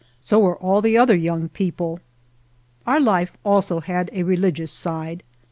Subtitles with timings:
[0.19, 1.99] So were all the other young people.
[2.87, 5.21] Our life also had a religious side.